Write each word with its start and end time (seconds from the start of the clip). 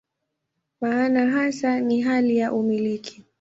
Maana 0.81 1.29
hasa 1.31 1.79
ni 1.79 2.01
hali 2.01 2.37
ya 2.37 2.53
"umiliki". 2.53 3.23